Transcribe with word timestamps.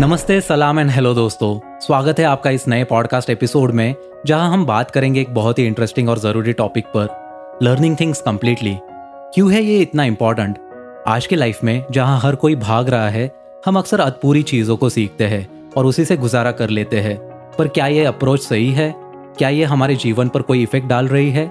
नमस्ते, 0.00 0.40
सलाम 0.40 0.78
and 0.80 0.90
hello 0.90 1.12
दोस्तों। 1.14 1.78
स्वागत 1.80 2.18
है 2.18 2.24
आपका 2.24 2.50
इस 2.50 2.66
नए 2.68 2.84
पॉडकास्ट 2.84 3.30
एपिसोड 3.30 3.70
में, 3.70 3.94
जहाँ 4.26 4.52
हम 4.52 4.66
बात 4.66 4.90
करेंगे 4.90 5.20
एक 5.20 5.32
बहुत 5.34 5.58
ही 5.58 5.64
इंटरेस्टिंग 5.66 6.08
और 6.08 6.18
ज़रूरी 6.18 6.52
टॉपिक 6.52 6.86
पर। 6.96 7.58
लर्निंग 7.62 7.96
थिंग्स 8.00 8.20
कम्प्लीटली 8.20 8.76
क्यों 9.34 9.52
है 9.52 9.62
ये 9.62 9.78
इतना 9.78 10.04
इम्पोर्टेंट 10.04 10.58
आज 11.06 11.26
के 11.26 11.36
लाइफ 11.36 11.64
में, 11.64 11.84
जहाँ 11.90 12.18
हर 12.20 12.34
कोई 12.34 12.56
भाग 12.56 12.88
रहा 12.88 13.08
है, 13.08 13.30
हम 13.66 13.78
अक्सर 13.78 14.00
अधपूरी 14.00 14.42
चीज़ों 14.42 14.76
को 14.76 14.88
सीखते 14.88 15.26
हैं 15.26 15.48
और 15.76 15.86
उसी 15.86 16.04
से 16.04 16.16
गुजारा 16.16 16.52
कर 16.52 16.70
लेते 16.70 17.00
हैं। 17.00 17.16
पर 17.58 17.68
क्या 17.68 17.86
ये 17.86 18.04
अप्रोच 18.04 18.42
सही 18.42 18.70
है? 18.72 18.94
क्या 19.38 19.48
ये 19.48 19.64
हमारे 19.64 19.96
जीवन 19.96 20.28
पर 20.28 20.42
कोई 20.42 20.62
इफ़ेक्ट 20.62 20.86
डाल 20.86 21.08
रही 21.08 21.30
है? 21.30 21.50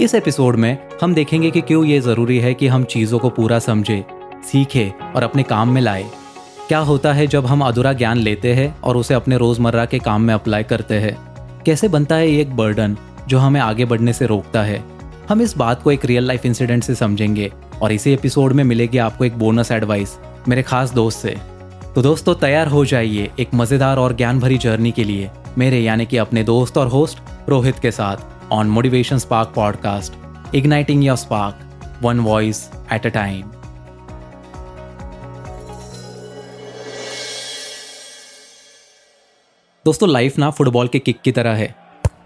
इस 0.00 0.14
एपिसोड 0.14 0.56
में, 0.56 0.78
हम 1.02 1.14
देखेंगे 1.14 1.50
कि 1.50 1.60
क्यों 1.60 1.84
ये 1.84 2.00
ज़रूरी 2.00 2.38
है 2.38 2.54
कि 2.54 2.68
हम 2.68 2.84
चीज़ों 2.84 3.18
को 3.18 3.30
पूरा 3.30 3.58
समझे, 3.58 4.04
सीखे 4.52 4.92
और 5.16 5.22
अपने 5.22 5.42
काम 5.42 5.72
में 5.72 5.82
लाए। 5.82 6.06
क्या 6.68 6.78
होता 6.78 7.12
है 7.12 7.26
जब 7.26 7.46
हम 7.46 7.62
अधूरा 7.62 7.92
ज्ञान 7.92 8.18
लेते 8.18 8.54
हैं 8.54 8.80
और 8.80 8.96
उसे 8.96 9.14
अपने 9.14 9.36
रोज़मर्रा 9.36 9.84
के 9.84 9.98
काम 9.98 10.22
में 10.22 10.34
अप्लाई 10.34 10.62
करते 10.62 10.94
हैं? 10.94 11.16
कैसे 11.66 11.88
बनता 11.88 12.14
है 12.14 12.28
एक 12.28 12.56
बर्डन 12.56 12.96
जो 13.28 13.38
हमें 13.38 13.60
आगे 13.60 13.84
बढ़ने 13.84 14.12
से 14.12 14.26
रोकता 14.26 14.62
है? 14.62 14.84
हम 15.28 15.42
इस 15.42 15.56
बात 15.56 15.82
को 15.82 15.92
एक 15.92 16.04
रियल 16.04 16.24
लाइफ 16.24 16.46
इंसिडेंट 16.46 16.84
से 16.84 16.94
समझेंगे 16.94 17.52
और 17.82 17.92
इसी 17.92 18.12
एपिसोड 18.12 18.52
में 18.52 18.64
मिलेगी 18.64 18.98
आपको 18.98 19.24
एक 19.24 19.38
बोनस 19.38 19.72
एडवाइस 19.72 20.18
मेरे 20.48 20.62
खास 20.62 20.90
दोस्त 20.90 21.18
से। 21.18 21.36
तो 21.94 22.02
दोस्तों, 22.02 22.34
तैयार 22.34 22.66
हो 22.66 22.84
जाइए 22.84 23.30
एक 23.40 23.54
मज़ेदार 23.54 23.96
और 23.96 24.16
ज्ञान 24.16 24.40
भरी 24.40 24.58
जर्नी 24.58 24.90
के 24.90 25.04
लिए 25.04 25.30
मेरे 25.58 25.80
यानी 25.80 26.06
कि 26.06 26.16
अपने 26.16 26.44
दोस्त 26.44 26.78
और 26.78 26.86
होस्ट 26.86 27.18
रोहित 27.48 27.78
के 27.78 27.90
साथ 27.90 28.52
on 28.52 28.66
motivation 28.66 29.18
spark 29.18 29.52
podcast 29.54 30.54
igniting 30.54 31.04
your 31.04 31.16
spark 31.16 31.58
one 32.02 32.20
voice 32.20 32.70
at 32.92 33.06
a 33.06 33.10
time 33.10 33.44
दोस्तों 39.88 40.08
लाइफ 40.08 40.36
ना 40.38 40.48
फुटबॉल 40.50 40.88
के 40.88 40.98
किक 40.98 41.20
की 41.20 41.32
तरह 41.32 41.50
है। 41.50 41.74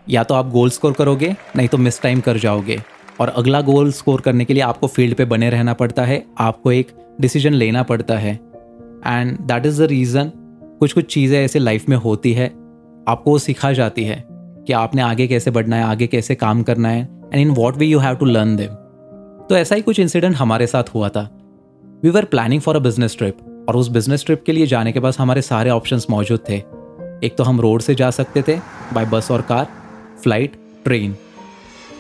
या 0.08 0.22
तो 0.24 0.34
आप 0.34 0.48
गोल 0.50 0.70
स्कोर 0.70 0.92
करोगे, 0.92 1.34
नहीं 1.56 1.68
तो 1.68 1.78
मिस 1.78 2.00
टाइम 2.02 2.20
कर 2.20 2.38
जाओगे। 2.38 2.78
और 3.20 3.28
अगला 3.28 3.60
गोल 3.60 3.92
स्कोर 3.92 4.20
करने 4.20 4.44
के 4.44 4.54
लिए 4.54 4.62
आपको 4.62 4.86
फ़ील्ड 4.86 5.14
पे 5.16 5.24
बने 5.24 5.50
रहना 5.50 5.72
पड़ता 5.72 6.04
है, 6.04 6.24
आपको 6.38 6.72
एक 6.72 6.90
डिसीज़न 7.20 7.52
लेना 7.52 7.82
पड़ता 7.82 8.16
है। 8.18 8.32
And 8.34 9.38
that 9.40 9.66
is 9.66 9.82
the 9.82 9.86
reason 9.86 10.32
कुछ 10.80 10.92
कुछ 10.92 11.12
चीज़ें 11.14 11.38
ऐसे 11.44 11.58
लाइफ 11.58 11.88
में 11.88 11.96
होती 11.96 12.32
है, 12.32 12.48
आपको 13.08 13.30
वो 13.30 13.38
सिखा 13.38 13.72
जाती 13.72 14.04
है 14.04 14.22
कि 14.28 14.72
आपने 14.72 15.02
आगे 15.02 15.26
कैसे 15.26 15.50
बढ़ना 15.50 15.76
है, 15.76 15.84
आगे 15.84 16.06
कैसे 16.06 16.34
काम 16.34 16.62
करना 16.62 16.88
है 16.88 17.08
and 17.32 17.40
in 17.42 17.50
what 17.52 17.76
way 17.76 17.86
you 17.86 17.98
have 17.98 18.16
to 18.16 18.26
learn 18.26 18.56
them 18.56 18.74
तो 19.46 19.56
ऐसा 19.56 19.74
ही 19.74 19.82
कुछ 19.82 20.00
इंसिडेंट 20.00 20.36
हमारे 20.36 20.66
साथ 20.66 20.94
हुआ 20.94 21.08
था। 21.08 21.28
We 22.04 22.10
were 22.10 22.24
planning 22.24 22.60
for 22.60 22.76
a 22.76 22.80
business 22.80 23.18
trip 23.18 23.66
और 23.68 23.76
उस 23.76 23.88
बिज़नेस 23.90 24.26
ट्रिप 24.26 24.44
के 24.46 24.52
लिए 24.52 24.66
जाने 24.66 24.92
के 24.92 25.00
पास 25.00 25.18
हमारे 25.20 25.42
सारे 25.42 25.70
ऑप्शंस 25.70 26.06
मौजूद 26.10 26.40
थे। 26.50 26.81
एक 27.24 27.36
तो 27.36 27.44
हम 27.44 27.60
रोड 27.60 27.80
से 27.80 27.94
जा 27.94 28.10
सकते 28.10 28.42
थे 28.48 28.58
बाय 28.92 29.04
बस 29.04 29.30
और 29.30 29.42
कार 29.42 29.66
फ़्लाइट 30.22 30.56
ट्रेन 30.84 31.16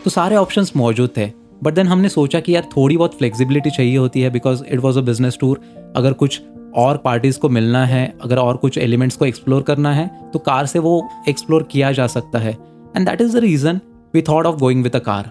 तो 0.04 0.10
सारे 0.10 0.36
ऑप्शंस 0.36 0.72
मौजूद 0.76 1.10
थे 1.16 1.30
बट 1.62 1.74
देन 1.74 1.86
हमने 1.86 2.08
सोचा 2.08 2.40
कि 2.40 2.54
यार 2.54 2.68
थोड़ी 2.76 2.96
बहुत 2.96 3.14
फ्लेक्सिबिलिटी 3.14 3.70
चाहिए 3.70 3.96
होती 3.96 4.20
है 4.20 4.30
because 4.30 4.64
it 4.64 4.80
was 4.80 4.98
a 4.98 5.02
business 5.02 5.38
tour 5.40 5.60
अगर 5.96 6.12
कुछ 6.12 6.40
और 6.76 6.96
पार्टीज़ 6.96 7.38
को 7.38 7.48
मिलना 7.48 7.84
है, 7.86 8.14
अगर 8.22 8.38
और 8.38 8.56
कुछ 8.56 8.78
एलिमेंट्स 8.78 9.16
को 9.16 9.24
एक्सप्लोर 9.26 9.62
करना 9.62 9.92
है 9.92 10.06
तो 10.32 10.38
कार 10.38 10.66
से 10.66 10.78
वो 10.78 11.08
एक्सप्लोर 11.28 11.62
किया 11.62 11.90
जा 11.92 12.06
सकता 12.06 12.38
है. 12.38 12.52
And 12.96 13.08
that 13.08 13.20
is 13.20 13.36
the 13.36 13.40
reason 13.40 13.80
we 14.14 14.22
thought 14.22 14.46
of 14.46 14.56
going 14.56 14.82
with 14.82 14.96
a 14.96 14.98
car 14.98 15.24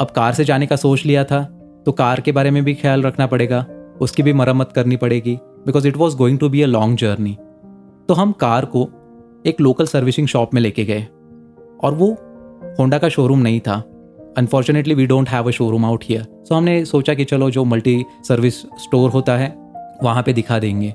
अब 0.00 0.12
कार 0.16 0.34
से 0.34 0.44
जाने 0.44 0.66
का 0.66 0.76
सोच 0.76 1.04
लिया 1.06 1.24
था 1.24 1.42
तो 1.86 1.92
कार 1.92 2.20
के 2.20 2.32
बारे 2.32 2.50
में 2.50 2.62
भी 2.64 2.74
ख्याल 2.74 3.02
रखना 3.02 3.26
पड़ेगा, 3.26 3.64
उसकी 4.00 4.22
भी 4.22 4.32
मरम्मत 4.32 4.72
करनी 4.74 4.96
पड़ेगी 4.96 5.38
because 5.66 5.88
it 5.88 5.96
was 5.96 6.16
going 6.16 6.38
to 6.38 6.48
be 6.48 6.62
a 6.62 6.66
long 6.66 6.98
journey 6.98 7.36
तो 8.08 8.14
हम 8.14 8.32
कार 8.32 8.64
को 8.64 8.82
एक 9.46 9.60
लोकल 9.60 9.86
सर्विसिंग 9.86 10.26
शॉप 10.28 10.54
में 10.54 10.60
लेके 10.62 10.84
गए। 10.84 11.06
और 11.82 11.94
वो 11.94 12.10
होंडा 12.78 12.98
का 12.98 13.08
शोरूम 13.08 13.38
नहीं 13.38 13.60
था। 13.60 13.74
Unfortunately 14.38 14.94
we 14.94 15.06
don't 15.06 15.28
have 15.28 15.48
a 15.48 15.50
showroom 15.50 15.84
out 15.84 16.04
here 16.04 16.22
so 16.44 16.54
हमने 16.54 16.84
सोचा 16.84 17.14
कि 17.14 17.24
चलो 17.24 17.50
जो 17.50 17.64
मल्टी 17.64 18.04
सर्विस 18.28 18.60
स्टोर 18.78 19.10
होता 19.10 19.36
है, 19.36 19.48
वहाँ 20.02 20.22
पे 20.22 20.32
दिखा 20.32 20.58
देंगे। 20.58 20.94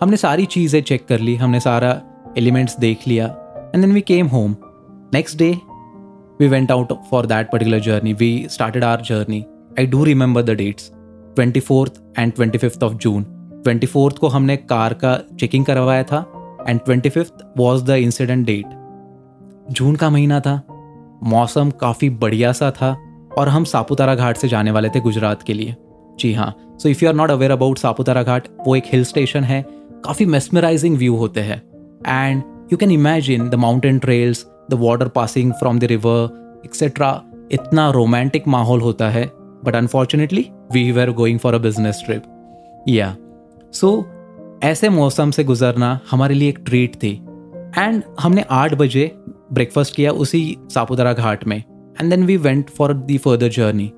हमने 0.00 0.16
सारी 0.16 0.44
चीज़ें 0.46 0.80
चेक 0.82 1.06
कर 1.06 1.20
ली, 1.20 1.34
हमने 1.36 1.60
सारा 1.60 2.00
एलिमेंट्स 2.38 2.78
देख 2.80 3.08
लिया। 3.08 3.26
And 3.74 3.84
then 3.84 3.92
we 3.92 4.00
came 4.00 4.26
home 4.26 4.56
next 5.14 5.38
day 5.38 5.50
we 6.40 6.48
went 6.48 6.70
out 6.72 6.92
for 7.10 7.26
that 7.26 7.50
particular 7.52 7.80
journey 7.80 8.12
we 8.12 8.46
started 8.50 8.84
our 8.84 9.00
journey 9.00 9.44
I 9.78 9.86
do 9.86 10.04
remember 10.04 10.42
the 10.42 10.50
dates 10.50 10.90
twenty 11.34 11.60
fourth 11.60 12.00
and 12.18 12.32
twenty 12.32 12.58
fifth 12.58 12.82
of 12.82 12.94
June 12.94 13.26
twenty 13.64 13.86
fourth 13.86 14.18
को 14.18 14.28
हमने 14.28 14.56
car 14.56 14.94
का 14.94 15.18
checking 15.40 15.64
करवाया 15.64 16.02
था 16.02 16.24
and 16.68 16.80
twenty 16.80 17.08
fifth 17.08 17.44
was 17.58 17.84
the 17.84 17.96
incident 17.98 18.46
date 18.46 18.78
June 19.70 19.96
का 19.96 20.10
महीना 20.10 20.40
था, 20.40 20.54
मौसम 21.24 21.70
काफ़ी 21.70 22.10
बढ़िया 22.10 22.52
सा 22.52 22.70
था 22.72 22.90
और 23.38 23.48
हम 23.48 23.64
सापुतारा 23.64 24.14
घाट 24.14 24.36
से 24.36 24.48
जाने 24.48 24.70
वाले 24.70 24.88
थे 24.88 25.00
गुजरात 25.00 25.42
के 25.42 25.54
लिए। 25.54 25.74
जी 26.20 26.32
हाँ 26.34 26.54
so 26.78 26.88
if 26.88 27.04
you 27.04 27.08
are 27.10 27.14
not 27.16 27.30
aware 27.30 27.50
about 27.50 27.78
Saputara 27.78 28.22
Ghat, 28.22 28.48
वो 28.66 28.76
एक 28.76 28.84
हिल 28.86 29.04
स्टेशन 29.04 29.44
है, 29.44 29.62
काफ़ी 30.04 30.26
मेस्मराइजिंग 30.26 30.96
व्यू 30.98 31.16
होते 31.16 31.40
हैं। 31.40 31.62
And 32.08 32.42
you 32.72 32.76
can 32.78 32.90
imagine 32.90 33.48
the 33.48 33.54
mountain 33.54 33.98
trails 33.98 34.44
the 34.70 34.78
water 34.80 35.08
passing 35.08 35.52
from 35.52 35.78
the 35.78 35.84
river 35.84 36.62
etcetera 36.64 37.20
इतना 37.52 37.90
रोमांटिक 37.90 38.48
माहौल 38.48 38.80
होता 38.80 39.08
है 39.10 39.24
but 39.64 39.76
unfortunately 39.76 40.46
we 40.72 40.90
were 40.92 41.10
going 41.12 41.38
for 41.38 41.54
a 41.54 41.58
business 41.58 42.02
trip 42.06 42.84
या 42.88 43.14
सो 43.72 43.88
so, 43.88 44.64
ऐसे 44.64 44.88
मौसम 44.88 45.30
से 45.30 45.44
गुजरना 45.44 46.00
हमारे 46.10 46.34
लिए 46.34 46.48
एक 46.48 46.58
ट्रीट 46.58 46.94
थी। 46.94 47.12
एंड 47.78 48.02
हमने 48.20 48.44
आठ 48.50 48.74
बजे 48.74 49.12
ब्रेकफास्ट 49.52 49.94
किया 49.94 50.10
उसी 50.12 50.56
सापुतारा 50.74 51.12
घाट 51.12 51.46
में। 51.46 51.56
And 52.00 52.10
then 52.10 52.24
we 52.24 52.36
went 52.36 52.70
for 52.70 52.94
the 52.94 53.18
further 53.18 53.48
journey 53.48 53.90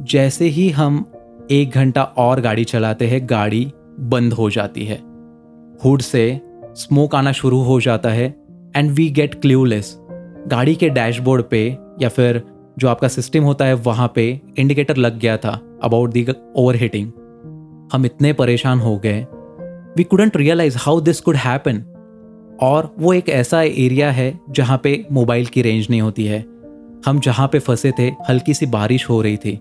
जैसे 0.00 0.44
ही 0.44 0.70
हम 0.70 1.04
एक 1.50 1.70
घंटा 1.70 2.02
और 2.02 2.40
गाड़ी 2.40 2.64
चलाते 2.64 3.06
हैं 3.06 3.20
गाड़ी 3.30 3.72
बंद 4.00 4.32
हो 4.32 4.50
जाती 4.50 4.84
है। 4.84 4.96
हुड 5.84 6.00
से 6.00 6.40
स्मोक 6.74 7.14
आना 7.14 7.32
शुरू 7.32 7.60
हो 7.60 7.80
जाता 7.80 8.08
है 8.08 8.34
एंड 8.76 8.90
वी 8.90 9.08
गेट 9.10 9.34
क्ल्यूलेस 9.34 9.96
गाड़ी 10.48 10.74
के 10.74 10.88
डैशबोर्ड 10.88 11.42
पे 11.42 11.78
या 12.02 12.08
फिर 12.08 12.42
जो 12.78 12.88
आपका 12.88 13.08
सिस्टम 13.08 13.42
होता 13.42 13.64
है 13.64 13.74
वहाँ 13.74 14.12
पे 14.14 14.40
इंडिकेटर 14.58 14.96
लग 14.96 15.18
गया 15.18 15.36
था 15.36 15.60
अबाउट 15.82 16.10
दी 16.10 16.26
ओवर 16.56 16.76
हीटिंग 16.76 17.10
हम 17.92 18.06
इतने 18.06 18.32
परेशान 18.32 18.80
हो 18.80 18.96
गए। 18.98 19.26
We 19.96 20.04
couldn't 20.04 20.36
realise 20.36 20.76
how 20.78 21.00
this 21.00 21.20
could 21.20 21.36
happen 21.36 21.84
और 22.62 22.94
वो 22.98 23.12
एक 23.12 23.28
ऐसा 23.28 23.62
एरिया 23.62 24.10
है 24.10 24.40
जहाँ 24.50 24.80
पे 24.84 25.06
मोबाइल 25.12 25.46
की 25.46 25.62
रेंज 25.62 25.86
नहीं 25.90 26.00
होती 26.00 26.24
है। 26.24 26.40
हम 27.06 27.20
जहाँ 27.20 27.48
पे 27.48 27.58
फंसे 27.58 27.92
थे, 27.98 28.08
हल्की 28.28 28.54
सी 28.54 28.66
बारिश 28.66 29.08
हो 29.10 29.20
रही 29.22 29.36
थी। 29.36 29.60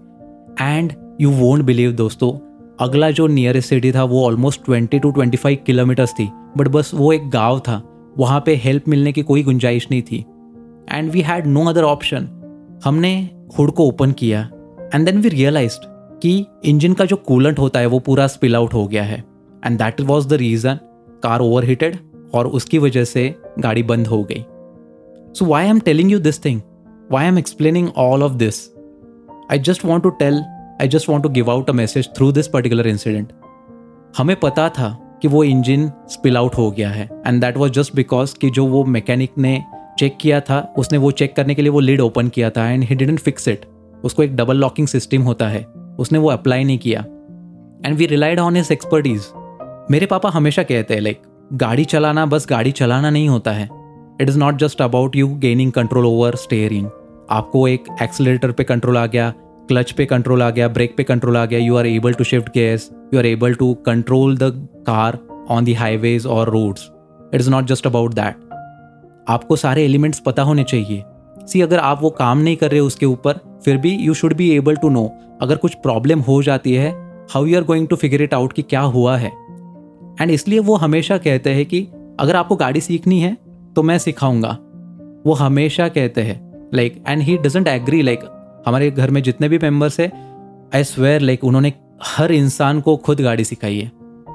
एंड 0.62 0.94
यू 1.22 1.32
वोंट 1.32 1.62
बिलीव 1.62 1.92
दोस्तों, 1.92 2.32
अगला 2.80 3.12
जो 3.12 3.28
नियरेस्ट 3.28 3.70
सिटी 3.70 3.92
था 3.92 4.04
वो 4.04 4.26
almost 4.26 4.66
twenty 4.66 5.00
two 5.00 5.12
twenty 5.12 5.38
five 5.38 5.58
kilometres 5.66 6.14
थी। 6.14 6.30
बट 6.58 6.68
बस 6.68 6.92
वो 6.94 7.14
एक 7.14 7.30
गाँव 7.30 7.60
था, 7.60 7.82
वहाँ 8.18 8.44
पे 8.46 8.56
हेल्प 8.56 8.88
मिलने 8.88 9.12
की 9.12 9.22
कोई 9.22 9.44
गुंजाइश 9.44 9.88
नहीं 9.92 10.02
थी। 10.02 10.26
And 10.92 11.10
we 11.12 11.22
had 11.22 11.48
no 11.48 11.66
other 11.66 11.84
option 11.84 12.30
हमने 12.86 13.30
हुड 13.60 13.72
को 13.72 13.88
ओपन 13.88 14.12
किया। 14.12 14.50
एंड 14.96 15.06
देन 15.06 15.18
वी 15.18 15.30
रियलाइज्ड 15.30 15.89
कि 16.22 16.46
इंजन 16.66 16.94
का 16.94 17.06
जो 17.06 17.16
कूलेंट 17.16 17.59
होता 17.59 17.80
है, 17.80 17.85
वो 17.85 18.00
पूरा 18.00 18.28
स्पिल 18.28 18.56
आउट 18.56 18.74
हो 18.74 18.85
गया 18.88 19.03
है। 19.03 19.24
And 19.66 19.78
that 19.78 20.02
was 20.02 20.28
the 20.28 20.34
reason 20.34 20.80
car 21.24 21.41
overheated 21.63 21.97
और 22.34 22.47
उसकी 22.47 22.78
वजह 22.78 23.03
से 23.03 23.34
गाड़ी 23.59 23.84
बंद 23.84 24.07
हो 24.07 24.24
गई। 24.24 24.46
So 25.34 25.46
why 25.46 25.63
I 25.63 25.69
am 25.69 25.80
telling 25.80 26.12
you 26.12 26.19
this 26.19 26.44
thing 26.46 26.62
why 27.12 27.24
I 27.24 27.30
am 27.30 27.38
explaining 27.38 27.90
all 27.97 28.24
of 28.24 28.34
this 28.34 28.68
I 29.52 29.59
just 29.59 29.85
want 29.85 30.04
to 30.04 30.10
tell 30.19 30.44
I 30.81 30.88
just 30.88 31.10
want 31.10 31.24
to 31.24 31.30
give 31.30 31.51
out 31.51 31.69
a 31.69 31.74
message 31.74 32.10
through 32.18 32.31
this 32.31 32.48
particular 32.48 32.88
incident 32.88 33.31
हमें 34.18 34.36
पता 34.36 34.69
था 34.69 34.98
कि 35.22 35.27
वो 35.27 35.44
engine 35.44 35.92
spill 36.10 36.38
out 36.38 36.56
हो 36.57 36.69
गया 36.72 36.89
है। 36.89 37.10
And 37.27 37.42
that 37.42 37.57
was 37.57 37.72
just 37.72 37.95
because 37.95 38.36
कि 38.42 38.50
जो 38.50 38.65
वो 38.65 38.83
मैकेनिक 38.86 39.38
ने 39.38 39.62
चेक 40.00 40.18
किया 40.22 40.39
था, 40.42 40.74
उसने 40.77 40.98
वो 40.98 41.12
चेक 41.12 41.36
करने 41.36 41.56
के 41.56 41.62
लिए 41.62 41.72
वो 41.72 41.80
लीड 41.80 42.01
ओपन 42.01 42.27
किया 42.27 42.50
था 42.50 42.69
and 42.69 42.83
he 42.83 42.95
didn't 42.95 43.19
fix 43.19 43.48
it 43.48 43.65
उसको 44.04 44.24
एक 44.24 44.36
डबल 44.36 44.57
लॉकिंग 44.57 44.88
सिस्टम 44.88 45.22
होता 45.22 45.48
है। 45.48 45.65
उसने 46.00 46.19
वो 46.19 46.30
अप्लाई 46.30 46.63
नहीं 46.63 46.78
किया। 46.78 47.00
And 47.86 47.98
we 47.98 48.06
relied 48.06 48.40
on 48.40 48.56
his 48.56 48.72
expertise 48.72 49.28
मेरे 49.92 50.06
पापा 50.06 50.30
हमेशा 50.30 50.63
कहते 50.63 50.94
हैं 50.94 51.01
लाइक 51.01 51.22
गाड़ी 51.54 51.86
चलाना 51.86 52.25
बस 52.25 52.48
गाड़ी 52.50 52.72
चलाना 52.72 53.10
नहीं 53.10 53.30
होता 53.30 53.51
है। 53.51 53.69
It 54.22 54.30
is 54.30 54.38
not 54.40 54.57
just 54.57 54.81
about 54.81 55.16
you 55.16 55.28
gaining 55.38 55.72
control 55.72 56.06
over 56.06 56.36
steering 56.36 56.88
आपको 57.31 57.68
एक 57.68 57.86
एक्सलेटर 58.01 58.51
पे 58.51 58.63
कंट्रोल 58.63 58.98
आ 58.98 59.06
गया 59.06 59.34
क्लच 59.68 59.92
पे 59.92 60.06
कंट्रोल 60.06 60.44
आ 60.44 60.50
गया 60.50 60.68
ब्रेक 60.68 60.96
पे 60.98 61.04
कंट्रोल 61.04 61.38
आ 61.38 61.46
गया 61.46 61.60
you 61.60 61.75
are 61.75 61.88
able 61.88 62.13
to 62.13 62.24
shift 62.24 62.50
gears 62.54 62.90
you 63.13 63.19
are 63.19 63.25
able 63.25 63.54
to 63.54 63.74
control 63.86 64.38
the 64.38 64.51
car 64.88 65.18
on 65.50 65.66
the 65.66 65.74
highways 65.74 66.25
और 66.25 66.50
roads 66.50 66.90
it 67.34 67.42
is 67.42 67.50
not 67.50 67.66
just 67.66 67.88
about 67.88 68.13
that 68.13 68.48
आपको 69.30 69.56
सारे 69.56 69.84
एलिमेंट्स 69.86 70.19
पता 70.19 70.42
होने 70.42 70.63
चाहिए। 70.63 71.04
सी 71.47 71.62
अगर 71.62 71.80
आप 71.80 72.01
वो 72.01 72.09
काम 72.09 72.38
नहीं 72.38 72.56
कर 72.57 72.71
रहे 72.71 72.80
उसके 72.80 73.06
ऊपर, 73.06 73.39
फिर 73.65 73.77
भी 73.77 73.95
you 73.95 74.13
should 74.13 74.33
be 74.33 74.50
able 74.51 74.75
to 74.75 74.89
know 74.89 75.06
अगर 75.41 75.56
कुछ 75.56 75.74
प्रॉब्लम 75.74 76.19
हो 76.19 76.41
जाती 76.44 76.74
है 76.74 76.91
how 77.31 77.45
you 77.45 77.57
are 77.57 77.63
going 77.63 77.88
to 77.88 77.95
figure 77.95 78.21
it 78.21 78.33
out 78.33 78.53
कि 78.53 78.62
क्या 78.62 78.81
हुआ 78.81 79.18
है। 79.18 79.31
एंड 80.21 80.31
इसलिए 80.31 80.59
वो 80.59 80.75
हमेशा 80.75 81.18
कहते 81.18 81.50
हैं 81.50 81.65
कि 81.65 81.81
अगर 82.19 82.36
आपको 82.36 82.56
गाड़ी 82.56 82.81
सीखनी 82.81 83.19
है 83.19 83.38
तो 83.75 83.83
मैं 83.83 83.97
सिखाऊँगा। 83.97 84.57
वो 85.25 85.33
हमेशा 85.33 85.88
कहते 85.88 86.21
हैं 86.21 86.69
like 86.74 87.03
and 87.07 87.21
he 87.21 87.38
doesn't 87.38 87.68
agree 87.68 88.01
like 88.01 88.24
हमारे 88.68 88.89
घर 88.91 89.09
में 89.09 89.21
जितने 89.24 89.50
भी 89.50 89.57
मेंबर्स 89.57 90.00
है 90.00 90.12
आई 90.75 90.83
स्वेयर 90.83 91.21
लाइक 91.21 91.44
उन्होंने 91.44 91.74
हर 92.06 92.31
इंसान 92.31 92.81
को 92.81 92.95
खुद 92.97 93.21
गाड़ी 93.21 93.44
सिखाई 93.44 93.77
है। 93.77 93.91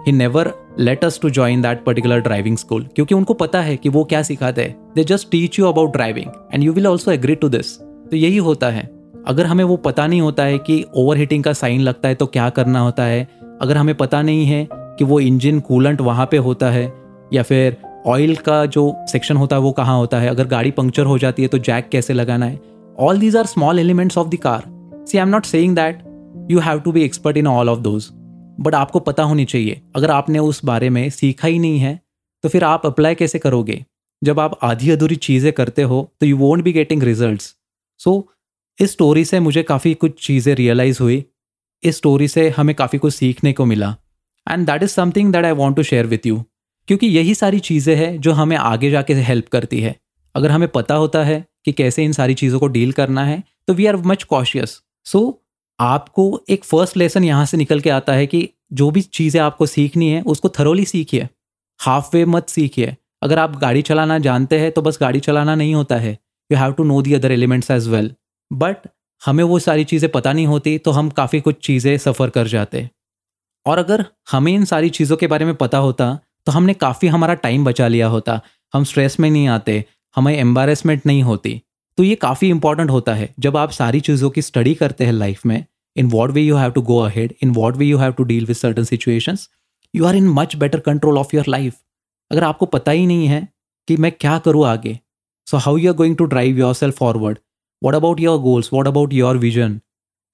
He 0.07 0.13
never 0.13 0.53
let 0.79 1.05
us 1.05 1.19
to 1.23 1.31
join 1.31 1.63
that 1.63 1.85
particular 1.85 2.21
driving 2.21 2.57
school 2.57 2.87
क्योंकि 2.95 3.15
उनको 3.15 3.35
पता 3.35 3.61
है 3.61 3.77
कि 3.77 3.89
वो 3.89 4.05
क्या 4.05 4.23
सिखाते 4.23 4.63
हैं। 4.63 4.93
They 4.95 5.05
just 5.05 5.31
teach 5.31 5.59
you 5.59 5.67
about 5.67 5.93
driving 5.93 6.31
and 6.55 6.65
you 6.65 6.73
will 6.73 6.87
also 6.87 7.11
agree 7.11 7.35
to 7.35 7.49
this 7.49 7.79
तो 7.81 8.17
यही 8.17 8.37
होता 8.37 8.69
है। 8.69 8.83
अगर 9.27 9.47
हमें 9.47 9.65
वो 9.65 9.77
पता 9.77 10.07
नहीं 10.07 10.21
होता 10.21 10.43
है 10.43 10.59
कि 10.59 10.85
ओवर 10.97 11.17
हीटिंग 11.17 11.45
का 11.45 11.53
साइन 11.53 11.81
लगता 11.81 12.09
है 12.09 12.15
तो 12.15 12.27
क्या 12.27 12.49
करना 12.51 12.81
होता 12.81 13.03
है? 13.03 13.29
अगर 13.63 13.77
हमें 13.77 13.95
पता 13.95 14.23
नहीं 14.23 14.45
है 14.47 14.67
कि 14.73 15.05
वो 15.05 15.21
इंजन 15.21 15.61
कूलेंट 15.61 16.01
वहाँ 16.01 16.29
पे 16.31 16.37
होता 16.37 16.71
है 16.71 16.93
या 17.33 17.43
फिर 17.43 17.77
ऑयल 18.07 18.37
का 18.37 18.65
जो 18.67 18.93
सेक्शन 19.13 19.37
होता 19.37 19.57
है 19.57 19.63
वो 19.63 19.73
कहाँ 19.73 19.97
होता 19.99 20.19
है? 20.21 20.29
अगर 20.29 20.47
गाड़ी 20.47 20.71
पंक्चर 20.71 21.05
हो 21.05 21.19
जाती 21.19 21.43
है 21.43 21.49
तो 21.49 21.59
जैक 21.59 21.89
कैसे 21.89 22.13
लगाना 22.13 22.47
है? 22.47 22.61
All 22.99 23.19
these 23.19 23.37
are 23.37 23.47
small 23.47 23.79
elements 23.79 24.19
of 24.19 24.29
the 24.29 24.37
car 24.37 24.63
see 25.09 25.19
I 25.19 25.23
am 25.23 25.29
not 25.29 25.45
saying 25.45 25.75
that 25.77 26.03
you 26.51 26.59
have 26.59 26.81
to 26.81 26.93
be 26.93 27.03
expert 27.03 27.37
in 27.37 27.47
all 27.47 27.69
of 27.69 27.81
those 27.81 28.09
but 28.59 28.75
आपको 28.75 29.01
पता 29.01 29.23
होनी 29.23 29.45
चाहिए। 29.45 29.81
अगर 29.97 30.11
आपने 30.11 30.39
उस 30.41 30.65
बारे 30.65 30.91
में 30.91 31.09
सीखा 31.11 31.49
ही 31.49 31.59
नहीं 31.59 31.79
है 31.79 32.01
तो 32.45 32.49
फिर 32.49 32.65
आप 32.65 32.87
अप्लाई 32.87 33.15
कैसे 33.15 33.39
करोगे? 33.39 33.85
जब 34.23 34.41
आप 34.41 34.59
आधी 34.63 34.91
अधूरी 34.91 35.17
चीज़ें 35.19 35.53
करते 35.53 35.83
हो 35.83 36.09
तो 36.21 36.27
you 36.27 36.37
won't 36.37 36.63
be 36.65 36.73
getting 36.73 37.03
result 37.03 37.43
so 38.01 38.13
इस 38.79 38.93
स्टोरी 38.93 39.25
से 39.25 39.41
मुझे 39.41 39.63
काफ़ी 39.63 39.95
कुछ 39.95 40.27
चीज़ें 40.27 40.55
रियलाइज़ 40.55 41.03
हुई। 41.03 41.25
इस 41.83 41.97
स्टोरी 41.97 42.29
से 42.29 42.49
हमें 42.51 42.75
काफ़ी 42.77 42.99
कुछ 42.99 43.15
सीखने 43.15 43.53
को 43.53 43.65
मिला। 43.65 43.95
And 44.47 44.67
that 44.67 44.83
is 44.83 44.91
something 44.91 45.33
that 45.33 45.45
I 45.45 45.53
want 45.53 45.77
to 45.77 45.83
share 45.83 46.07
with 46.07 46.27
you 46.27 46.43
क्योंकि 46.89 47.07
यही 47.07 47.35
सारी 47.35 47.59
चीज़ें 47.61 47.95
हैं 47.97 48.21
जो 48.21 48.33
हमें 48.33 48.57
आगे 48.57 48.91
जाके 48.91 49.15
हेल्प 49.15 49.49
करती 49.49 49.81
है। 49.81 49.95
अगर 50.35 50.51
हमें 50.51 50.69
पता 50.69 50.95
होता 50.95 51.23
है 51.25 51.45
कि 51.65 51.73
कैसे 51.73 52.05
इन 52.05 52.13
सारी 52.13 52.35
चीज़ों 52.35 52.59
को 52.61 52.67
डील 52.69 52.93
करना 52.93 53.25
है 53.25 53.43
तो 53.69 53.75
we 53.75 53.87
are 53.87 53.97
much 53.97 54.23
cautious 54.25 54.81
so 55.07 55.21
आपको 55.79 56.41
एक 56.51 56.65
फ़र्स्ट 56.65 56.97
लेसन 56.97 57.25
यहाँ 57.25 57.45
से 57.47 57.57
निकल 57.57 57.81
के 57.81 57.91
आता 57.91 58.13
है 58.13 58.27
कि 58.27 58.49
जो 58.73 58.91
भी 58.91 59.01
चीज़ें 59.03 59.41
आपको 59.41 59.67
सीखनी 59.67 60.09
है, 60.09 60.21
उसको 60.23 60.49
थरोली 60.49 60.85
सीखिए। 60.85 61.29
हाफ़ 61.81 62.11
वे 62.15 62.25
मत 62.27 62.49
सीखिए। 62.49 62.97
अगर 63.23 63.39
आप 63.39 63.57
गाड़ी 63.59 63.83
चलाना 63.83 64.19
जानते 64.19 64.59
हैं 64.59 64.71
तो 64.73 64.83
बस 64.83 64.99
गाड़ी 65.01 65.21
चलाना 65.21 65.55
नहीं 65.55 65.75
होता 65.75 65.97
है। 65.97 66.13
You 66.51 66.59
have 66.59 66.73
to 66.73 66.85
know 66.85 67.01
the 67.03 67.15
other 67.15 67.33
elements 67.33 67.71
as 67.71 67.89
well 67.89 68.11
but 68.51 68.89
हमें 69.23 69.43
वो 69.45 69.59
सारी 69.59 69.85
चीज़ें 69.85 70.11
पता 70.13 70.33
नहीं 70.33 70.47
होती 70.47 70.77
तो 70.79 70.91
हम 70.91 71.09
काफ़ी 71.13 71.41
कुछ 71.41 71.65
चीज़ें 71.67 71.97
सफ़र 71.99 72.31
कर 72.31 72.49
जाते 72.49 72.89
और 73.67 73.79
अगर 73.79 74.05
हमें 74.31 74.53
इन 74.53 74.65
सारी 74.65 74.91
चीज़ों 74.91 75.17
के 75.17 75.27
बारे 75.27 75.45
में 75.45 75.55
पता 75.57 75.79
होता 75.79 76.13
तो 76.47 76.53
हमने 76.53 76.75
काफ़ी 76.77 77.09
हमारा 77.09 77.35
टाइम 77.37 77.65
बचा 77.65 77.89
लिया 77.89 78.07
होता। 78.09 78.41
हम 78.75 78.85
स्ट्रेस 78.85 79.19
में 79.21 79.31
नहीं 79.31 79.47
आते, 79.49 79.85
हमें 80.17 80.37
एम्बारेसमेंट 80.37 81.07
नहीं 81.07 81.23
होती। 81.23 81.61
तो 81.99 82.03
ये 82.05 82.15
काफ़ी 82.15 82.49
इंपॉर्टेंट 82.49 82.91
होता 82.91 83.15
है। 83.15 83.33
जब 83.39 83.57
आप 83.57 83.71
सारी 83.71 84.01
चीज़ों 84.01 84.31
की 84.31 84.43
स्टडी 84.43 84.75
करते 84.75 85.05
हैं 85.05 85.13
लाइफ 85.13 85.45
में 85.47 85.65
in 85.97 86.07
what 86.11 86.31
way 86.31 86.43
you 86.43 86.57
have 86.57 86.71
to 86.71 86.83
go 86.83 86.99
ahead 86.99 87.35
in 87.43 87.51
what 87.55 87.77
way 87.77 87.87
you 87.87 87.99
have 87.99 88.13
to 88.13 88.25
deal 88.25 88.47
with 88.47 88.57
certain 88.57 88.85
situations 88.85 89.49
you 89.95 90.05
are 90.05 90.17
in 90.17 90.29
much 90.31 90.57
better 90.57 90.81
control 90.81 91.19
of 91.19 91.37
your 91.37 91.49
life 91.49 91.75
अगर 92.31 92.45
आपको 92.45 92.67
पता 92.67 92.93
ही 92.93 93.07
नहीं 93.07 93.27
है 93.27 93.49
कि 93.89 93.97
मैं 93.97 94.13
क्या 94.13 94.39
करूँ 94.39 94.67
आगे 94.67 94.99
so 95.47 95.57
how 95.57 95.77
you 95.77 95.91
are 95.91 95.97
going 95.97 96.17
to 96.17 96.25
drive 96.25 96.59
yourself 96.75 96.97
forward 96.97 97.39
what 97.83 97.95
about 97.95 98.21
your 98.21 98.39
goals 98.41 98.73
what 98.73 98.87
about 98.87 99.13
your 99.13 99.39
vision 99.39 99.81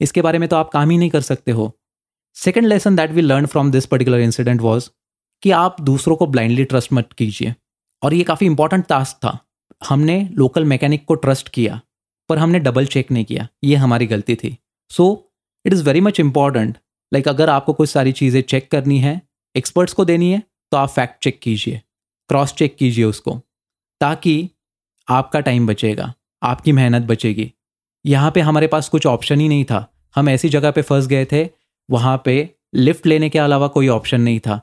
इसके 0.00 0.22
बारे 0.22 0.38
में 0.38 0.48
तो 0.48 0.56
आप 0.56 0.70
काम 0.70 0.90
ही 0.90 0.98
नहीं 0.98 1.10
कर 1.10 1.20
सकते 1.20 1.50
हो। 1.50 1.72
Second 2.36 2.66
lesson 2.66 2.96
that 2.96 3.10
we 3.10 3.22
learn 3.22 3.46
from 3.46 3.70
this 3.70 3.86
particular 3.86 4.20
incident 4.20 4.60
was 4.60 4.88
कि 5.42 5.50
आप 5.50 5.80
दूसरों 5.80 6.16
को 6.16 6.26
ब्लाइंडली 6.26 6.64
ट्रस्ट 6.64 6.92
मत 6.92 7.12
कीजिए। 7.18 7.54
और 8.02 8.14
ये 8.14 8.22
काफ़ी 8.24 8.46
इंपॉर्टेंट 8.46 8.86
टास्क 8.86 9.16
था। 9.16 9.38
हमने 9.82 10.20
लोकल 10.32 10.64
मैकेनिक 10.64 11.04
को 11.04 11.14
ट्रस्ट 11.16 11.48
किया, 11.48 11.80
पर 12.30 12.38
हमने 12.38 12.58
डबल 12.58 12.86
चेक 12.86 13.10
नहीं 13.10 13.24
किया। 13.24 13.48
ये 13.64 13.76
हमारी 13.76 14.06
गलती 14.06 14.34
थी। 14.34 14.56
So 14.90 15.32
it 15.64 15.72
is 15.72 15.84
very 15.84 16.00
much 16.00 16.20
important 16.20 16.76
like 17.12 17.28
अगर 17.28 17.50
आपको 17.50 17.72
कुछ 17.72 17.90
सारी 17.90 18.12
चीज़ें 18.12 18.40
चेक 18.42 18.70
करनी 18.70 18.98
है 18.98 19.20
एक्सपर्ट्स 19.54 19.92
को 19.92 20.04
देनी 20.04 20.30
है 20.32 20.42
तो 20.72 20.76
आप 20.76 20.88
फैक्ट 20.88 21.22
चेक 21.24 21.38
कीजिए 21.42 21.80
क्रॉस 22.30 22.52
चेक 22.54 22.76
कीजिए 22.76 23.04
उसको, 23.04 23.32
ताकि 24.00 24.50
आपका 25.08 25.40
टाइम 25.40 25.66
बचेगा, 25.66 26.12
आपकी 26.42 26.72
मेहनत 26.72 27.02
बचेगी। 27.02 27.50
यहाँ 28.04 28.30
पे 28.30 28.40
हमारे 28.40 28.66
पास 28.66 28.88
कुछ 28.88 29.06
ऑप्शन 29.06 29.40
ही 29.40 29.48
नहीं 29.48 29.64
था। 29.64 29.86
हम 30.16 30.28
ऐसी 30.28 30.48
जगह 30.48 30.70
पे 30.70 30.82
फंस 30.82 31.06
गए 31.06 31.24
थे, 31.24 31.44
वहाँ 31.88 32.20
पे 32.24 32.34
लिफ्ट 32.74 33.06
लेने 33.06 33.28
के 33.30 33.38
अलावा 33.38 33.66
कोई 33.68 33.88
ऑप्शन 33.88 34.20
नहीं 34.20 34.40
था। 34.40 34.60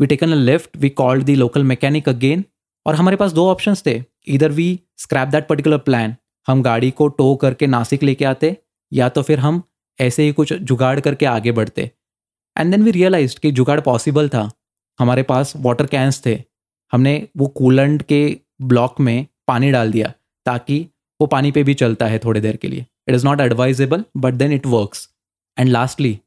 We 0.00 0.06
taken 0.06 0.32
a 0.32 0.36
lift 0.36 0.76
we 0.76 0.88
called 0.92 1.24
the 1.24 1.34
local 1.34 1.64
mechanic 1.64 2.08
again 2.08 2.44
और 2.86 2.94
हमारे 2.94 3.16
पास 3.16 3.32
दो 3.32 3.48
ऑप्शंस 3.50 3.82
थे। 3.86 3.98
इधर 4.26 4.52
we 4.52 4.80
scrap 4.96 5.28
that 5.28 5.46
particular 5.48 5.78
plan 5.78 6.16
हम 6.48 6.62
गाड़ी 6.62 6.90
को 6.90 7.08
टो 7.08 7.34
करके 7.36 7.66
नासिक 7.66 8.02
लेके 8.02 8.24
आते, 8.24 8.56
या 8.92 9.08
तो 9.08 9.22
फिर 9.22 9.38
हम 9.38 9.62
ऐसे 10.00 10.22
ही 10.22 10.32
कुछ 10.32 10.52
जुगाड़ 10.52 11.00
करके 11.00 11.26
आगे 11.26 11.52
बढ़ते। 11.52 11.90
एंड 12.56 12.70
देन 12.70 12.82
वी 12.82 12.90
रियलाइज़ 12.90 13.38
कि 13.40 13.50
जुगाड़ 13.52 13.80
पॉसिबल 13.80 14.28
था। 14.28 14.50
हमारे 14.98 15.22
पास 15.22 15.52
वाटर 15.56 15.86
कैंस 15.86 16.22
थे। 16.26 16.42
हमने 16.92 17.28
वो 17.36 17.46
कूलेंट 17.46 18.02
के 18.02 18.40
ब्लॉक 18.62 19.00
में 19.00 19.26
पानी 19.46 19.70
डाल 19.70 19.92
दिया, 19.92 20.12
ताकि 20.46 20.86
वो 21.20 21.26
पानी 21.26 21.50
पे 21.52 21.62
भी 21.62 21.74
चलता 21.74 22.06
है 22.06 22.18
थोड़ी 22.18 22.40
देर 22.40 22.56
के 22.56 22.68
लिए। 22.68 22.86
It 23.08 23.14
is 23.14 23.24
not 23.24 23.40
advisable 23.40 24.04
but 24.16 24.34
then 24.34 24.52
it 24.52 24.66
works 24.66 25.08
and 25.58 25.68
lastly 25.68 26.18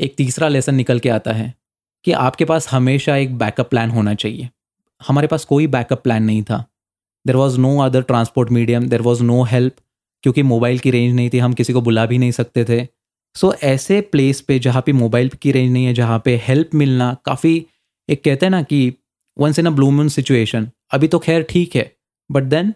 एक 0.00 0.14
तीसरा 0.16 0.48
लेसन 0.48 0.74
निकल 0.74 0.98
के 0.98 1.08
आता 1.08 1.32
है 1.32 1.54
कि 2.04 2.12
आपके 2.12 2.44
पास 2.44 2.68
हमेशा 2.68 3.16
एक 3.16 3.36
बैकअप 3.38 3.70
प्लान 3.70 3.90
होना 3.90 4.14
चाहिए। 4.14 4.48
हमारे 5.08 5.26
पास 5.26 5.44
कोई 5.44 5.66
बैकअप 5.66 6.02
प्लान 6.02 6.22
नहीं 6.22 6.42
था। 6.42 6.64
There 7.26 7.36
was 7.36 7.58
no 7.60 7.76
other 7.80 8.02
transport 8.02 8.50
medium 8.50 8.88
there 8.88 9.02
was 9.02 9.22
no 9.22 9.42
help 9.44 9.74
क्योंकि 10.24 10.42
मोबाइल 10.44 10.78
की 10.78 10.90
रेंज 10.90 11.14
नहीं 11.14 11.30
थी. 11.30 11.38
हम 11.38 11.52
किसी 11.54 11.72
को 11.72 11.80
बुला 11.80 12.06
भी 12.06 12.18
नहीं 12.18 12.30
सकते 12.32 12.64
थे. 12.64 12.86
सो 13.36 13.50
so, 13.50 13.62
ऐसे 13.64 14.00
प्लेस 14.02 14.40
पे 14.40 14.58
जहाँ 14.58 14.82
पे 14.86 14.92
मोबाइल 14.92 15.28
की 15.42 15.52
रेंज 15.52 15.72
नहीं 15.72 15.84
है 15.86 15.94
जहाँ 15.94 16.18
पे 16.24 16.36
हेल्प 16.44 16.74
मिलना 16.74 17.12
काफ़ी 17.24 17.54
एक 18.08 18.22
कहते 18.24 18.46
हैं 18.46 18.50
ना 18.50 18.62
कि 18.62 18.92
वंस 19.36 19.58
इन 19.58 19.66
अ 19.66 19.70
ब्लूमन 19.70 20.08
सिचुएशन 20.08 20.68
अभी 20.92 21.08
तो 21.08 21.18
खैर 21.18 21.42
ठीक 21.50 21.76
है. 21.76 21.90
बट 22.30 22.42
देन 22.44 22.72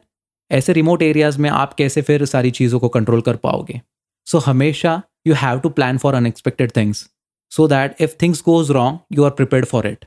ऐसे 0.50 0.72
रिमोट 0.72 1.02
एरियाज़ 1.02 1.38
में 1.38 1.48
आप 1.50 1.72
कैसे 1.74 2.02
फिर 2.02 2.24
सारी 2.24 2.50
चीज़ों 2.50 2.80
को 2.80 2.88
कंट्रोल 2.88 3.20
कर 3.20 3.36
पाओगे? 3.36 3.80
सो 4.26 4.38
so, 4.38 4.44
हमेशा 4.46 5.00
you 5.26 5.34
have 5.34 5.58
to 5.58 5.68
plan 5.70 5.98
for 5.98 6.14
unexpected 6.14 6.76
things 6.76 7.08
so 7.52 7.68
that 7.68 8.00
if 8.00 8.14
things 8.22 8.42
goes 8.46 8.70
wrong 8.70 8.98
you 9.12 9.24
are 9.24 9.30
prepare 9.30 9.64
for 9.64 9.86
it 9.86 10.04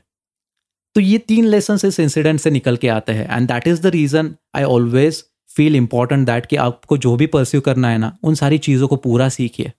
तो 0.96 1.00
ये 1.00 1.18
तीन 1.18 1.44
लेसन 1.44 1.78
इस 1.84 2.00
इंसिडेंट 2.00 2.40
से 2.40 2.50
निकल 2.50 2.76
के 2.76 2.88
आते 2.88 3.12
हैं। 3.12 3.36
And 3.36 3.48
that 3.48 3.66
is 3.68 3.80
the 3.82 3.86
reason 3.86 4.34
I 4.56 4.62
always 4.64 5.22
feel 5.50 5.76
important 5.76 6.26
that 6.26 6.46
कि 6.46 6.56
आपको 6.56 6.96
जो 6.96 7.14
भी 7.16 7.26
परस्यू 7.26 7.60
करना 7.60 7.88
है 7.88 7.98
ना, 7.98 8.16
उन 8.22 8.34
सारी 8.34 8.58
चीज़ों 8.58 8.88
को 8.88 8.96
पूरा 8.96 9.28
सीखिए। 9.28 9.72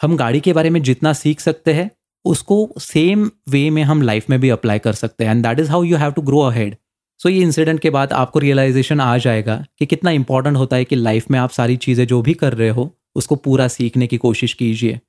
हम 0.00 0.16
गाड़ी 0.16 0.40
के 0.40 0.52
बारे 0.52 0.70
में 0.70 0.82
जितना 0.82 1.12
सीख 1.12 1.40
सकते 1.40 1.72
हैं, 1.72 1.90
उसको 2.24 2.68
सेम 2.80 3.30
वे 3.48 3.68
में 3.70 3.82
हम 3.82 4.02
लाइफ 4.02 4.30
में 4.30 4.40
भी 4.40 4.48
अप्लाई 4.50 4.78
कर 4.78 4.92
सकते 4.92 5.24
हैं। 5.24 5.30
And 5.30 5.46
that 5.46 5.60
is 5.60 5.70
how 5.70 5.82
you 5.82 5.96
have 5.96 6.12
to 6.12 6.22
grow 6.22 6.40
ahead 6.40 6.76
so 7.20 7.28
ये 7.28 7.42
इंसिडेंट 7.42 7.80
के 7.80 7.90
बाद 7.90 8.12
आपको 8.12 8.38
रियलाइजेशन 8.38 9.00
आ 9.00 9.16
जाएगा 9.18 9.64
कि 9.78 9.86
कितना 9.86 10.10
इंपॉर्टेंट 10.10 10.56
होता 10.56 10.76
है 10.76 10.84
कि 10.84 10.96
लाइफ 10.96 11.30
में 11.30 11.38
आप 11.38 11.50
सारी 11.50 11.76
चीज़ें 11.76 12.06
जो 12.06 12.20
भी 12.22 12.34
कर 12.34 12.54
रहे 12.54 12.68
हो, 12.68 12.90
उसको 13.14 13.36
पूरा 13.36 13.68
सीखने 13.68 14.06
की 14.06 14.16
कोशिश 14.16 14.52
कीजिए। 14.52 15.00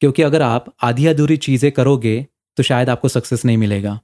क्योंकि 0.00 0.22
अगर 0.22 0.42
आप 0.42 0.72
आधी 0.82 1.06
अधूरी 1.06 1.36
चीज़ें 1.36 1.70
करोगे 1.72 2.26
तो 2.56 2.62
शायद 2.62 2.90
आपको 2.90 3.08
सक्सेस 3.08 3.44
नहीं 3.44 3.56
मिलेगा। 3.56 3.98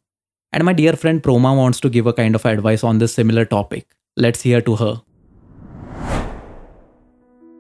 And 0.52 0.64
my 0.64 0.74
dear 0.74 0.92
friend 0.92 1.22
Proma 1.22 1.56
wants 1.56 1.80
to 1.80 1.88
give 1.88 2.06
a 2.06 2.12
kind 2.12 2.34
of 2.34 2.44
advice 2.44 2.84
on 2.84 2.98
this 2.98 3.14
similar 3.14 3.44
topic. 3.44 3.86
Let's 4.16 4.42
hear 4.42 4.60
to 4.60 4.76
her. 4.76 5.02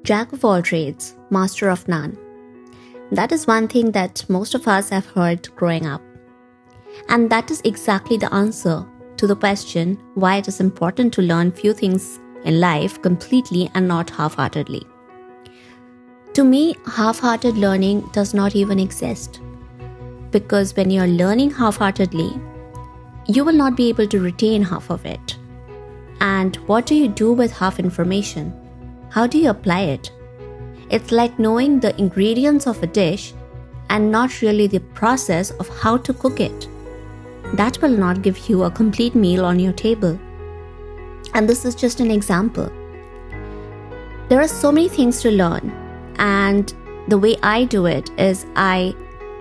Jack 0.04 0.32
of 0.32 0.44
all 0.44 0.60
trades, 0.60 1.16
master 1.30 1.70
of 1.70 1.86
none. 1.88 2.18
That 3.10 3.32
is 3.32 3.46
one 3.46 3.68
thing 3.68 3.92
that 3.92 4.24
most 4.28 4.54
of 4.54 4.68
us 4.68 4.90
have 4.90 5.06
heard 5.06 5.48
growing 5.56 5.86
up. 5.86 6.02
And 7.08 7.30
that 7.30 7.50
is 7.50 7.62
exactly 7.64 8.18
the 8.18 8.32
answer 8.34 8.86
to 9.16 9.26
the 9.26 9.36
question 9.36 9.98
why 10.14 10.36
it 10.36 10.48
is 10.48 10.60
important 10.60 11.14
to 11.14 11.22
learn 11.22 11.50
few 11.50 11.72
things 11.72 12.18
in 12.44 12.60
life 12.60 13.00
completely 13.00 13.70
and 13.74 13.88
not 13.88 14.10
half 14.10 14.34
heartedly. 14.34 14.82
To 16.34 16.44
me, 16.44 16.76
half 16.86 17.20
hearted 17.20 17.56
learning 17.56 18.08
does 18.12 18.34
not 18.34 18.56
even 18.56 18.78
exist. 18.78 19.40
Because 20.30 20.74
when 20.74 20.90
you 20.90 21.00
are 21.00 21.06
learning 21.06 21.50
half 21.52 21.76
heartedly, 21.76 22.32
you 23.26 23.44
will 23.44 23.52
not 23.52 23.76
be 23.76 23.88
able 23.88 24.06
to 24.08 24.20
retain 24.20 24.62
half 24.62 24.90
of 24.90 25.04
it. 25.06 25.36
And 26.20 26.56
what 26.68 26.86
do 26.86 26.94
you 26.94 27.08
do 27.08 27.32
with 27.32 27.52
half 27.52 27.78
information? 27.78 28.52
How 29.10 29.26
do 29.26 29.38
you 29.38 29.50
apply 29.50 29.80
it? 29.80 30.10
It's 30.90 31.12
like 31.12 31.38
knowing 31.38 31.80
the 31.80 31.98
ingredients 31.98 32.66
of 32.66 32.82
a 32.82 32.86
dish 32.86 33.34
and 33.90 34.10
not 34.10 34.40
really 34.40 34.66
the 34.66 34.80
process 34.80 35.50
of 35.52 35.68
how 35.68 35.96
to 35.98 36.12
cook 36.12 36.40
it. 36.40 36.68
That 37.54 37.80
will 37.82 37.96
not 37.96 38.22
give 38.22 38.48
you 38.48 38.64
a 38.64 38.70
complete 38.70 39.14
meal 39.14 39.44
on 39.44 39.58
your 39.58 39.72
table. 39.72 40.18
And 41.34 41.48
this 41.48 41.64
is 41.64 41.74
just 41.74 42.00
an 42.00 42.10
example. 42.10 42.70
There 44.28 44.40
are 44.40 44.48
so 44.48 44.72
many 44.72 44.88
things 44.88 45.20
to 45.22 45.30
learn, 45.30 45.70
and 46.16 46.72
the 47.08 47.18
way 47.18 47.36
I 47.42 47.64
do 47.64 47.86
it 47.86 48.10
is 48.18 48.46
I 48.56 48.94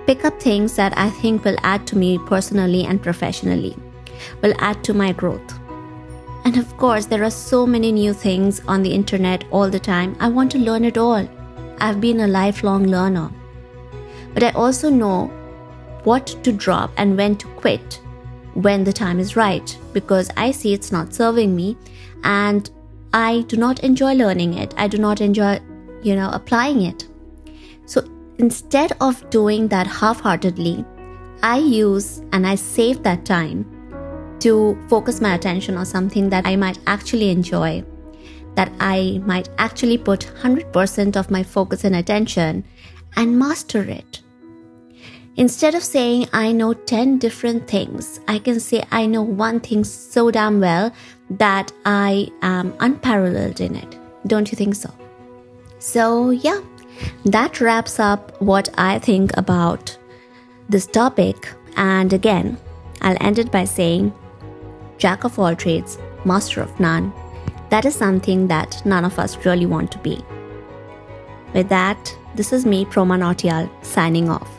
pick 0.05 0.25
up 0.25 0.39
things 0.41 0.75
that 0.75 0.97
I 0.97 1.09
think 1.09 1.43
will 1.43 1.57
add 1.63 1.87
to 1.87 1.97
me 1.97 2.17
personally 2.17 2.85
and 2.85 3.01
professionally. 3.01 3.75
will 4.41 4.53
add 4.59 4.83
to 4.83 4.93
my 4.93 5.11
growth. 5.11 5.59
And 6.45 6.57
of 6.57 6.75
course, 6.77 7.05
there 7.05 7.23
are 7.23 7.31
so 7.31 7.65
many 7.65 7.91
new 7.91 8.13
things 8.13 8.61
on 8.67 8.83
the 8.83 8.93
internet 8.93 9.43
all 9.51 9.69
the 9.69 9.79
time. 9.79 10.15
I 10.19 10.27
want 10.27 10.51
to 10.51 10.59
learn 10.59 10.85
it 10.85 10.97
all. 10.97 11.27
I've 11.79 12.01
been 12.01 12.21
a 12.21 12.27
lifelong 12.27 12.85
learner. 12.85 13.31
But 14.33 14.43
I 14.43 14.51
also 14.51 14.89
know 14.89 15.27
what 16.03 16.27
to 16.43 16.51
drop 16.51 16.91
and 16.97 17.17
when 17.17 17.35
to 17.37 17.47
quit 17.47 17.99
when 18.53 18.83
the 18.83 18.93
time 18.93 19.19
is 19.19 19.35
right 19.35 19.77
because 19.93 20.29
I 20.35 20.51
see 20.51 20.73
it's 20.73 20.91
not 20.91 21.13
serving 21.13 21.55
me 21.55 21.77
and 22.23 22.69
I 23.13 23.41
do 23.47 23.57
not 23.57 23.83
enjoy 23.83 24.13
learning 24.13 24.55
it. 24.55 24.73
I 24.77 24.87
do 24.87 24.97
not 24.97 25.21
enjoy, 25.21 25.59
you 26.01 26.15
know, 26.15 26.29
applying 26.31 26.81
it. 26.83 27.07
So 27.85 28.03
instead 28.41 28.91
of 28.99 29.29
doing 29.29 29.67
that 29.67 29.85
half 29.85 30.19
heartedly, 30.19 30.83
I 31.43 31.57
use 31.59 32.21
and 32.33 32.47
I 32.47 32.55
save 32.55 33.03
that 33.03 33.23
time 33.23 33.65
to 34.39 34.77
focus 34.89 35.21
my 35.21 35.35
attention 35.35 35.77
on 35.77 35.85
something 35.85 36.29
that 36.29 36.47
I 36.47 36.55
might 36.55 36.79
actually 36.87 37.29
enjoy, 37.29 37.83
that 38.55 38.71
I 38.79 39.21
might 39.25 39.49
actually 39.59 39.97
put 39.97 40.21
100% 40.41 41.15
of 41.15 41.29
my 41.29 41.43
focus 41.43 41.83
and 41.83 41.95
attention 41.95 42.65
and 43.15 43.37
master 43.37 43.83
it. 43.83 44.21
Instead 45.35 45.75
of 45.75 45.83
saying 45.83 46.27
I 46.33 46.51
know 46.51 46.73
10 46.73 47.19
different 47.19 47.67
things, 47.67 48.19
I 48.27 48.39
can 48.39 48.59
say 48.59 48.83
I 48.91 49.05
know 49.05 49.21
one 49.21 49.59
thing 49.59 49.83
so 49.83 50.31
damn 50.31 50.59
well 50.59 50.91
that 51.29 51.71
I 51.85 52.31
am 52.41 52.73
unparalleled 52.79 53.61
in 53.61 53.75
it. 53.75 53.97
Don't 54.27 54.51
you 54.51 54.55
think 54.55 54.75
so? 54.75 54.91
So, 55.79 56.29
yeah, 56.29 56.59
that 57.25 57.61
wraps 57.61 57.99
up 57.99 58.39
what 58.41 58.69
I 58.77 58.99
think 58.99 59.35
about 59.37 59.97
this 60.69 60.87
topic. 60.87 61.49
And 61.75 62.13
again, 62.13 62.57
I'll 63.01 63.17
end 63.21 63.39
it 63.39 63.51
by 63.51 63.65
saying, 63.65 64.13
Jack 64.97 65.23
of 65.23 65.39
all 65.39 65.55
trades, 65.55 65.97
master 66.25 66.61
of 66.61 66.79
none. 66.79 67.13
That 67.69 67.85
is 67.85 67.95
something 67.95 68.47
that 68.47 68.85
none 68.85 69.05
of 69.05 69.17
us 69.17 69.45
really 69.45 69.65
want 69.65 69.91
to 69.93 69.97
be. 69.99 70.23
With 71.53 71.69
that, 71.69 72.15
this 72.35 72.53
is 72.53 72.65
me, 72.65 72.85
Proma 72.85 73.17
Nautial, 73.17 73.69
signing 73.81 74.29
off. 74.29 74.49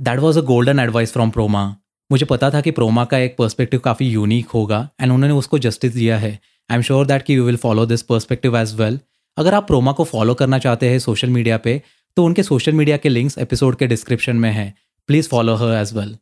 That 0.00 0.20
was 0.20 0.36
a 0.36 0.42
golden 0.42 0.78
advice 0.80 1.12
from 1.12 1.30
Proma. 1.30 1.81
मुझे 2.10 2.26
पता 2.26 2.50
था 2.50 2.60
कि 2.60 2.70
प्रोमा 2.70 3.04
का 3.04 3.18
एक 3.18 3.36
perspective 3.36 3.80
काफ़ी 3.80 4.06
unique 4.08 4.48
होगा 4.48 4.88
and 5.00 5.12
उन्होंने 5.12 5.34
उसको 5.34 5.58
जस्टिस 5.58 5.92
दिया 5.94 6.18
है। 6.18 6.30
आई 6.70 6.76
एम 6.76 6.82
श्योर 6.82 7.06
दैट 7.06 7.22
कि 7.22 7.36
you 7.36 7.44
will 7.44 7.56
follow 7.56 7.86
this 7.86 8.02
perspective 8.02 8.56
as 8.58 8.74
well 8.74 8.98
अगर 9.36 9.54
आप 9.54 9.66
प्रोमा 9.66 9.92
को 9.92 10.04
फॉलो 10.04 10.34
करना 10.34 10.58
चाहते 10.58 10.88
हैं 10.88 10.98
सोशल 10.98 11.28
मीडिया 11.28 11.58
पे 11.58 11.80
तो 12.16 12.24
उनके 12.24 12.42
सोशल 12.42 12.72
मीडिया 12.72 12.96
के 12.96 13.08
लिंक्स 13.08 13.38
एपिसोड 13.38 13.76
के 13.76 13.86
डिस्क्रिप्शन 13.86 14.36
में 14.36 14.50
हैं। 14.50 14.72
Please 15.08 15.28
follow 15.28 15.54
her 15.54 15.74
as 15.74 15.94
well 15.96 16.16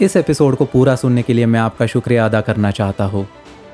इस 0.00 0.16
एपिसोड 0.16 0.56
को 0.56 0.64
पूरा 0.66 0.96
सुनने 0.96 1.22
के 1.22 1.32
लिए 1.32 1.46
मैं 1.46 1.60
आपका 1.60 1.86
शुक्रिया 1.86 2.24
अदा 2.26 2.40
करना 2.40 2.70
चाहता 2.70 3.04
हूँ। 3.04 3.26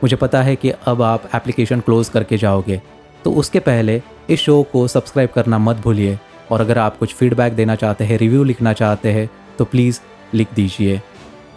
मुझे 0.03 0.17
पता 0.17 0.43
है 0.43 0.57
कि 0.57 0.71
अब 0.71 1.03
आप 1.03 1.31
एप्लीकेशन 1.35 1.81
क्लोज 1.81 2.09
करके 2.09 2.37
जाओगे 2.39 2.81
तो 3.25 3.33
उसके 3.33 3.61
पहले 3.61 4.01
इस 4.31 4.41
शो 4.41 4.63
को 4.63 4.87
सब्सक्राइब 4.89 5.31
करना 5.31 5.59
मत 5.59 5.77
भूलिए। 5.77 6.19
और 6.53 6.61
अगर 6.61 6.79
आप 6.79 6.99
कुछ 6.99 7.15
फीडबैक 7.15 7.53
देना 7.53 7.75
चाहते 7.75 8.05
हैं 8.05 8.19
रिव्यू 8.19 8.45
लिखना 8.45 8.73
चाहते 8.81 9.13
हैं 9.13 9.31
तो 9.59 9.65
प्लीज़ 9.65 10.01
लिख 10.35 10.49
दीजिए 10.55 11.01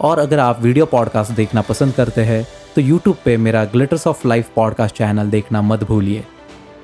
और 0.00 0.18
अगर 0.18 0.38
आप 0.38 0.62
वीडियो 0.62 0.86
पॉडकास्ट 0.86 1.32
देखना 1.32 1.62
पसंद 1.62 1.94
करते 1.94 2.20
हैं 2.24 2.46
तो 2.74 2.80
यूट्यूब 2.82 3.16
पे 3.24 3.36
मेरा 3.36 3.64
glitters 3.74 4.06
of 4.06 4.28
life 4.28 4.50
podcast 4.56 4.96
channel 4.96 5.30
देखना 5.30 5.62
मत 5.62 5.84
भूलिए 5.84 6.24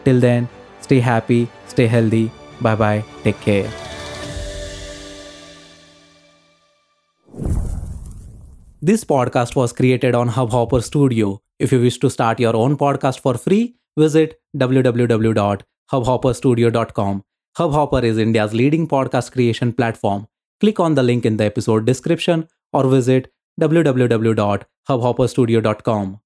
till 0.05 0.21
then 0.21 0.49
stay 0.83 1.01
happy 1.01 1.49
stay 1.71 1.87
healthy 1.89 2.31
bye 2.63 2.77
bye 2.77 3.03
take 3.25 3.37
care 3.45 3.71
This 8.83 9.05
podcast 9.05 9.57
was 9.57 9.73
created 9.73 10.15
on 10.21 10.31
Hubhopper 10.31 10.81
Studio. 10.83 11.41
If 11.61 11.75
you 11.75 11.81
wish 11.81 11.99
to 11.99 12.11
start 12.11 12.41
your 12.41 12.57
own 12.57 12.77
podcast 12.77 13.21
for 13.21 13.37
free, 13.37 13.77
visit 13.97 14.41
www.hubhopperstudio.com. 14.59 17.23
Hubhopper 17.59 18.03
is 18.03 18.17
India's 18.17 18.55
leading 18.55 18.89
podcast 18.89 19.33
creation 19.33 19.75
platform. 19.75 20.27
Click 20.61 20.81
on 20.81 20.95
the 20.95 21.03
link 21.03 21.27
in 21.27 21.37
the 21.37 21.45
episode 21.45 21.85
description 21.85 22.49
or 22.73 22.89
visit 22.89 23.31
www.hubhopperstudio.com. 23.61 26.22